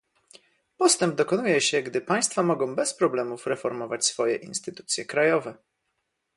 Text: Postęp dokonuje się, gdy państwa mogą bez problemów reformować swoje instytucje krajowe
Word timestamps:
Postęp 0.77 1.15
dokonuje 1.15 1.61
się, 1.61 1.81
gdy 1.83 2.01
państwa 2.01 2.43
mogą 2.43 2.75
bez 2.75 2.93
problemów 2.93 3.47
reformować 3.47 4.05
swoje 4.05 4.35
instytucje 4.35 5.05
krajowe 5.05 5.55